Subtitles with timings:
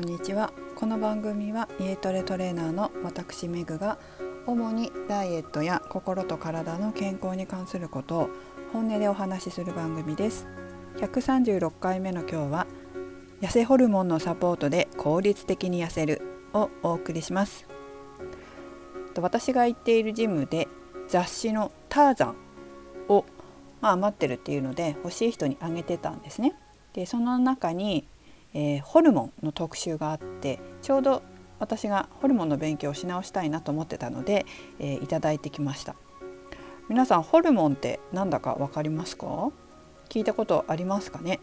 [0.00, 0.50] こんにちは。
[0.76, 3.98] この番組は家トレトレーナーの私メグが
[4.46, 8.30] 主にダイエットや心と体の健康に関することを
[8.72, 10.46] 本音でお話しする番組です。
[11.00, 12.66] 136回目の今日は
[13.42, 16.22] 痩せホルモンのサポートで効率的に痩せる
[16.54, 17.66] をお送りします。
[19.20, 20.66] 私が行っているジムで
[21.08, 22.36] 雑誌のターザン
[23.08, 23.26] を
[23.82, 26.54] まあ、余ってるっていうので欲しい人にあげてたんですね。
[26.94, 28.06] でその中に
[28.54, 31.22] えー、ホルモンの特集があってちょうど
[31.58, 34.46] 私がホルモンの勉強をし直したいなと思ってたので、
[34.78, 35.94] えー、いただいてきました。
[36.88, 39.50] 皆さんホルモンってなんだかわかりますか？
[40.08, 41.38] 聞いたことありますかね？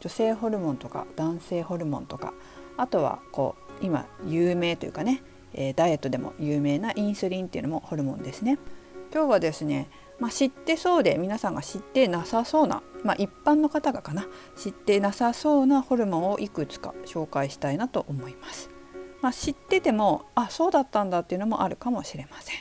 [0.00, 2.32] 女性ホルモンとか男性ホルモンとか
[2.76, 8.58] あとはこう今有名というかね、えー、ダイエットでも有名なインスリンっていうのもホルモンですね。
[9.12, 18.70] 今日はですねまあ、知ってそうで皆さんが知ってなさそうな、まあ、一般の方がかな知ってなさそうなホルモンをいくつか紹介したいなと思います。
[19.20, 22.56] まあ、知っててもあそうだったんだっていうのもあるかもしれません。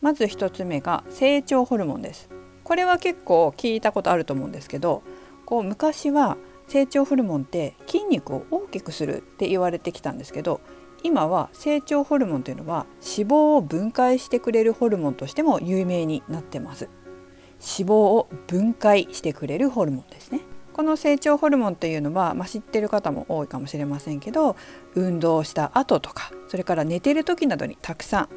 [0.00, 2.28] まず1つ目が成長ホルモンです。
[2.62, 5.02] これは結構聞いたことあると思うんですけど
[5.46, 6.36] こう昔は
[6.68, 10.60] 成長ホルモンって筋肉を大きくするって言われてきたんですけど
[11.02, 16.88] 今は成長ホルモンというのは脂肪を分解してくれるホルモンとしても有名になってます。
[17.60, 20.40] 脂肪を分解してくれるホルモンですね。
[20.72, 24.54] この成長ホルモンというのは、まあ、知ってる方も多いかもしれませんけど
[24.94, 28.28] 運動した後とかそれから寝てる時などにたくさん、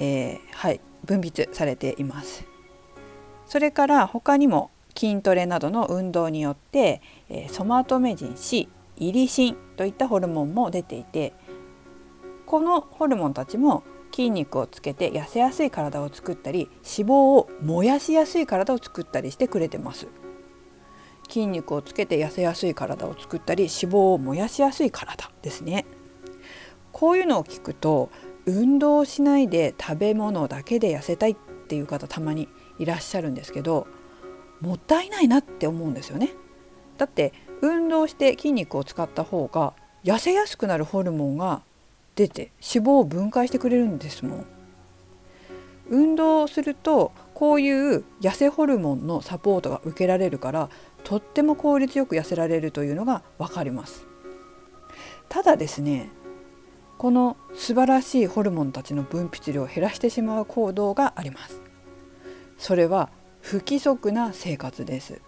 [0.00, 2.44] えー、はい、分泌されています。
[3.46, 11.32] それから他にも筋トレなどの運動によって、えー、ソマトメジン C イリシンといったホルモンも出ていて
[12.46, 20.06] このホルモンたちも筋肉をつけて痩せやすい体を作ったり脂肪を燃やしやすい体を作ったりしてくれてます。
[21.28, 25.86] 筋肉をつけて痩せやすい体を作ったり脂肪を燃やしやすい体ですね。
[26.92, 28.10] こういうのを聞くと
[28.46, 33.86] 運動しないで食べ物だけで痩せたいっていう方たまにいらっしゃるんですけど
[34.60, 36.30] もったいないなって思うんですよね。
[36.98, 37.32] だって
[37.62, 39.74] 運動して筋肉を使った方が
[40.04, 41.62] 痩せやすくなるホルモンが
[42.14, 44.46] 出て脂肪を分解してくれるんですもん。
[45.88, 50.70] 運動をするとこういう痩せホルモンのサポートが受けられるから
[51.02, 54.06] とっても効率よく痩せられるというのが分かります。
[55.28, 56.10] ただですね
[56.96, 61.60] この素晴らしいホルモンたちの分泌量を減らしてしまう行動があります。
[62.56, 63.10] それは
[63.40, 65.20] 不規則な生活です。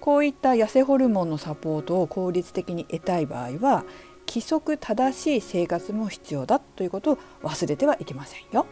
[0.00, 3.84] こういった痩せホルモンのサポートを効率的に得たい場合は
[4.28, 8.66] 規則正しい生活も必要だということを忘れてはいけませんよ。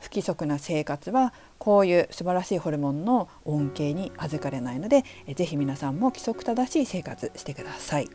[0.00, 5.04] 不規則な生活はこういう素晴らしいホルモンの恩恵に預かれないので
[5.36, 8.08] 是非皆さんも規則正しい生活してください。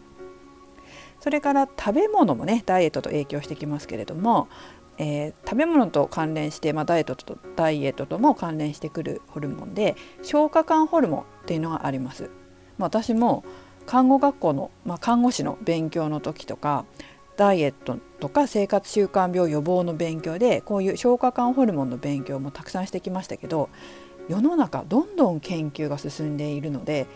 [1.22, 4.50] それから食べ物もねダイエットと影響してきますけれども、
[4.98, 12.30] えー、食べ物と関連して、まあ、ダイエットとダイエットとも関連してくるホルモンで消化管ホルモンっていうのがあります。
[12.78, 13.46] まあ、私も
[13.88, 16.86] 看護学校の、まあ、看護師の勉強の時とか
[17.38, 23.70] ダイエットとか生活習慣病予防の勉強でこういう消化管ホルモンの勉強もたくさんしてきましたけど
[24.28, 27.08] 世の中どんどん研究が進んでいるので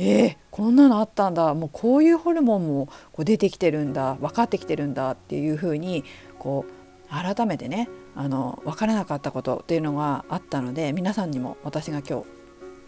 [0.00, 6.04] えー、こんなのあったんだもうこういうホルモンもこう出てきてるんだ分かってきてるんだっていうふうに
[6.38, 12.26] こう改めてねあの分からなかったことっていうのがあったので皆さんにも私が今日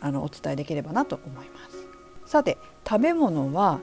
[0.01, 1.80] あのお伝えできればなと思います。
[2.31, 2.59] さて
[2.89, 3.81] 食べ物は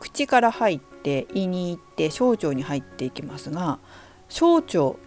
[0.00, 3.78] 口から入って胃に行って小腸に入っていきますが
[4.28, 4.98] 小腸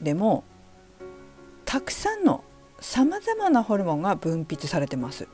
[0.00, 0.42] でも
[1.66, 2.42] たくさんの
[2.80, 5.28] さまざまなホルモンが分泌されてます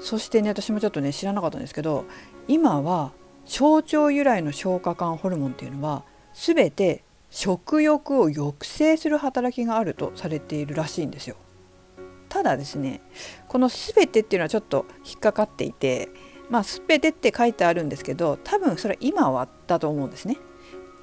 [0.00, 2.06] そしてね私もちょっとね知らなかったんですけど
[2.46, 3.12] 今は
[3.44, 11.36] 小腸由来の消化管ホルモンっていうのは全て食欲を抑制する働きがあるとされているらしいんですよ。
[12.28, 13.00] ただですね
[13.48, 16.08] この全てっていうのはちょっと引っかかっていて
[16.50, 20.38] まあ全てって書いてあるんですけど多分それは今はだと思うんですね。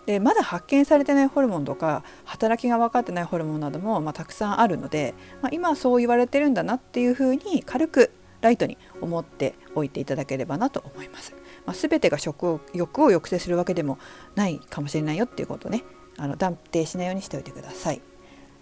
[0.06, 8.12] でまだ発見されてないホルモンとか働きが分かってないホルモンなども、まあ、たくさんあるので、まあ、今はそう言われてるんだなっていうふうに軽く
[8.42, 11.34] ライトに思っておいていただければなと思います。
[11.66, 13.98] まあ、全てが食欲を抑制するわけでも
[14.36, 15.84] ないかもしれないよっていうことをね
[16.18, 18.02] あの断定しないようにしておいてください。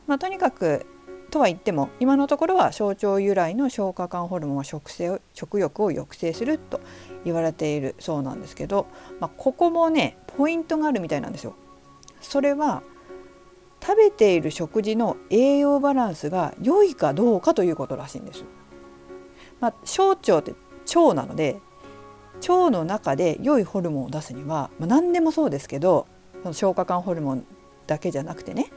[0.08, 0.86] まあ、とにかく
[1.34, 6.80] とは言っても今のところは小腸由来の消化管ホルモンは食性食欲を抑制すると
[7.26, 8.86] 言われているそうなんですけど、
[9.20, 11.56] まあ、ここもねポイントがあるみたいなんですよ。
[12.22, 12.84] それは
[13.82, 18.46] 食べている食事の栄養バランスが良いかどうかということらしいんです。
[19.60, 20.54] まあ、小腸って
[20.96, 21.60] 腸なので
[22.48, 26.06] 腸の中で良いホルモンを出すには、まあ、何でもそうですけど
[26.44, 27.46] その消化管ホルモン
[27.88, 28.68] だけじゃなくてね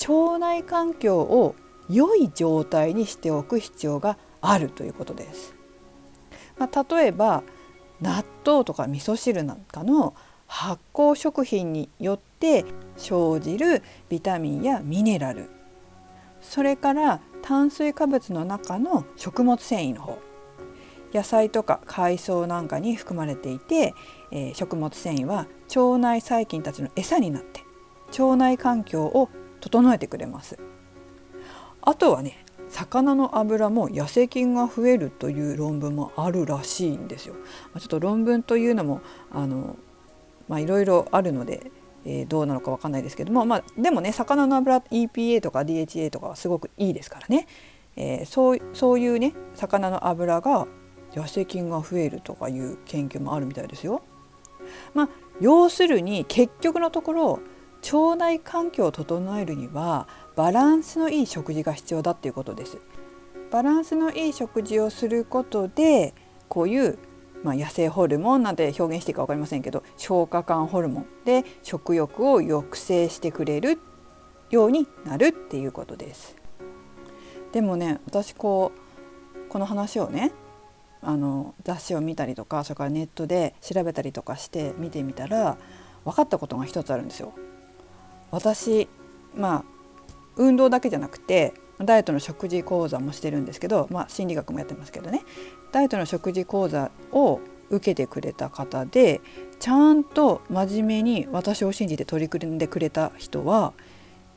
[0.00, 1.54] 腸内環境を
[1.88, 5.54] 良い状態にしておく必要があるということです。
[6.58, 7.42] まあ、例えば
[8.00, 10.14] 納豆とか味噌汁なんかの
[10.46, 12.64] 発酵食品によって
[12.96, 15.50] 生じるビタミンやミネラル
[16.40, 20.18] それから炭水化物の中の食物繊維の方
[21.12, 23.94] 野菜とか海藻なんかに含まれていて、
[24.30, 27.64] えー、食物繊維は腸内細菌たちの餌になって
[28.18, 29.28] 腸内環境を
[29.66, 30.58] 整えてくれます
[31.82, 37.34] あとはね魚の油も痩せ菌が増えるという論文もあるらしいんですよ。
[37.78, 39.76] ちょっと論文というのもあの
[40.48, 41.70] まあいろいろあるので、
[42.04, 47.46] えー、どうなのかわかんないですけども、まあ、でもね魚の油 EPA とか DHA とかはすごくいいですからね、
[47.94, 50.66] えー、そうそういうね魚の油が
[51.12, 54.02] 痩せ菌が増えるとかいう研究もあるみたいですよ。
[54.94, 55.08] まあ、
[55.40, 57.40] 要するに結局のところ
[57.92, 62.78] 腸内環境を整えるにはバランスのいい食事が必要だっていうことです。
[63.50, 66.14] バランスのいい食事をすることで
[66.48, 66.98] こういう
[67.42, 73.78] まあ、野生ホルモンなんて表現していいか分かりませんけど消化管ホルモンで食欲を抑制してくれる
[74.50, 76.34] ようになるっていうことです。
[77.52, 80.32] でもね私こうこの話をね
[81.02, 85.56] あの雑誌を見たりとかそれからネットで調べたりとかして見てみたら
[86.04, 87.32] 分かったことが一つあるんですよ。
[88.30, 88.88] 私
[89.34, 89.64] まあ
[90.36, 95.22] 運動だけじゃなくてダイエットの食事講座もしてるんですけど、まあ、心理学もやってますけどね
[95.72, 99.20] ダイエットの食事講座を受けてくれた方で
[99.58, 103.72] ちゃんと真面目に私を信じて取り組んでくれた人は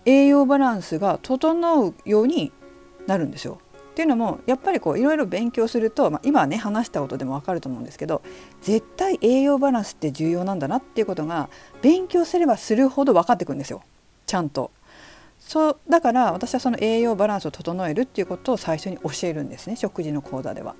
[0.05, 2.51] 栄養バランスが整うように
[3.05, 3.59] なるんですよ。
[3.99, 8.21] っていうのもやっぱりこういろいろ勉強すると、まあ、今ね話したことでも分かると思うんですけど
[8.61, 11.49] 絶対栄養バランスって重要なんだなっていうことが
[11.81, 13.83] 勉強すればするほど分かってくるんですよ
[14.25, 14.71] ちゃんと。
[15.37, 20.75] そうだから私はその栄養バランスを整えるっていうことを最初に教えるんですね食事の講座では。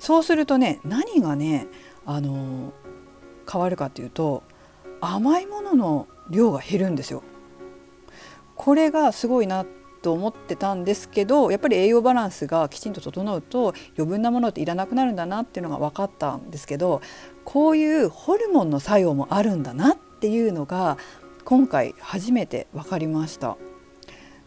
[0.00, 1.68] そうするとね何がね
[2.06, 2.72] あの
[3.48, 4.42] 変わるかっていうと
[5.00, 7.22] 甘いものの量が減るんですよ。
[8.56, 9.64] これがすごいな
[10.08, 17.02] と思ってたんですけどやっぱり栄養バランスがきちんと整うと余分なものっていらなくなるんだなっていうのが分かったんですけど
[17.44, 20.96] こういうホルモンの作用もあるんだなっていうのが
[21.44, 23.58] 今回初めて分かりました。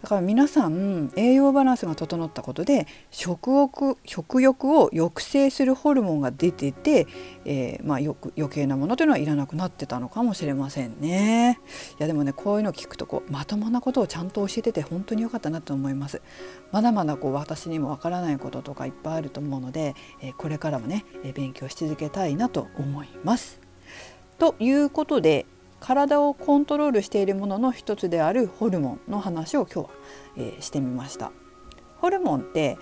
[0.01, 7.07] だから皆さん栄養バランスが整ったことで食欲食欲を抑制するホルモンが出てて、
[7.45, 11.59] えー、まあ、よく余計なものというのはいらなくなってたのかもしれませんね。
[11.99, 16.21] いやでもねこういうの聞くとこうまともなことをちゃんと教えてて本当に良かったなと思います。
[16.71, 21.05] まだまだこう私にもわからないこととかいっぱいあると思うので、え、これからもね
[21.35, 23.59] 勉強し続けたいなと思います。
[24.39, 25.45] ということで
[25.81, 29.89] 体をコントロールしているものの一つであるホルモンの話を今日は、
[30.37, 31.31] えー、してみました。
[31.97, 32.77] ホルモンって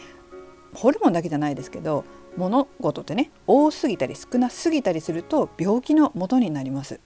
[0.73, 2.05] ホルモンだけじゃないですけど
[2.37, 6.99] 物事ってね多すぎたり少なすぎたりすると病気の元になります。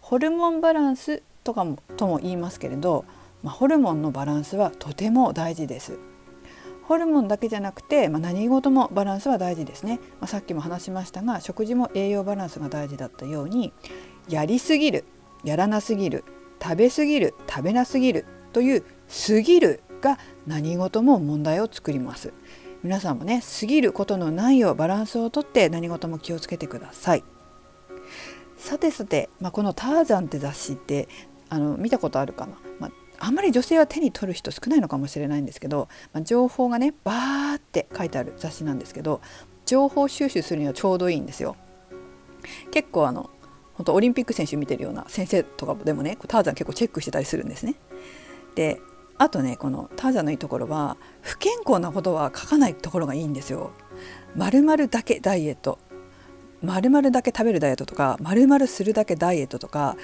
[0.00, 3.04] ホルモンバランスとかもとも言いますけれど、
[3.42, 5.98] まあ、ホルモンのバランスはとても大事です。
[6.82, 13.72] ホルモンだけじゃなくて、まあ、何事もバランスは大事ですね、まあ、さっきも話しましたが食事も栄養バランスが大事だったように
[14.28, 15.04] やりすぎる
[15.44, 16.24] やらなすぎる
[16.62, 18.84] 食べすぎる食べなすぎるという
[19.26, 22.32] 過ぎるが何事も問題を作ります。
[22.82, 27.24] 皆さんもね過ぎることのないようバランスをとって何事も気をつけてください。
[28.56, 31.08] さてさて、まあ、この「ターザン」って雑誌って
[31.48, 39.20] あの見たことあるかな、まあ、あんまり女性は手に取る人少ないのかもしれないんですけど、まあ、情報がねバーって書いてある雑誌なんですけど
[39.64, 41.56] 情報収集するにはちょうどいいんですよ。
[42.70, 43.30] 結構あの
[43.80, 47.76] 本当オリンピック選手見てるような先生とかでもねターザン結構チェックしてたりするんですね。
[48.54, 48.78] で
[49.16, 53.70] あとねこのターザンのいいところは不健康なことは書かないところがいいんですよ。
[54.36, 55.78] まるだけダイエット
[56.62, 59.96] まるだけ食べるダイエットとかまるするだけダイエットとか、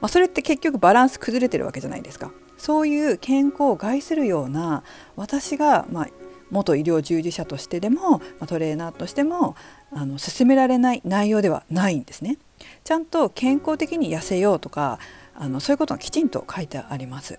[0.00, 2.30] まあ、それって結局バランス崩れてるわけじゃないですか。
[2.56, 4.84] そういう健康を害するような
[5.16, 6.08] 私が、まあ、
[6.52, 9.56] 元医療従事者としてでも、ま、トレーナーとしても
[9.92, 12.38] あの進められない内容ではないんですね。
[12.84, 14.98] ちゃんと健康的に痩せようとか
[15.34, 17.38] あのそういうことがきちんと書いてあります。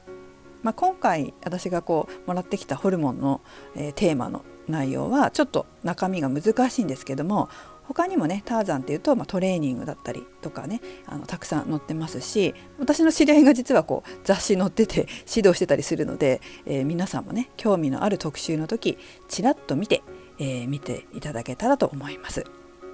[0.63, 3.41] まあ、今回私がこうもらってきたホルモンの、
[3.75, 7.49] えー、テーマの内容はちょっと中身が難しいんですけども
[7.83, 20.01] 他にもねターザンっていうと、まあ、トレーニングだったりとかねあのたくさん載ってますし私の知り合いが実はこう雑誌載ってて 指導してたりするので、えー、皆さんもね興味のある特集の時ちらっと見て、
[20.39, 22.43] えー、見ていただけたらと思います。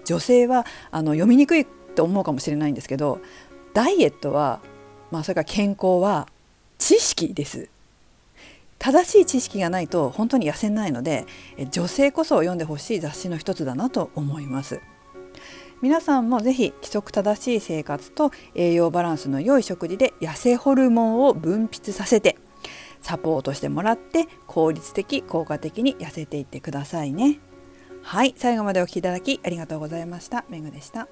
[0.03, 3.19] 女性はあの読みにくいと思うかもしれないんですけど
[3.74, 4.60] ダイエットは、
[5.12, 6.27] まあ、それから健康は
[6.77, 7.69] 知識です。
[8.79, 11.27] 正しい知識がないと本当に痩せないので
[11.69, 14.81] 女性こそ読んでほしい雑誌の一つだなと思います。
[15.81, 22.38] 皆さんもぜひ規則正しい生活と栄養バランスの良い食事で痩せホルモンを分泌させて
[23.01, 27.39] サポートしてもらって効率的効果的に痩せていってくださいね。
[28.03, 30.45] はい最後までお聴きいただきありがとうございました。
[30.50, 31.07] めぐでした。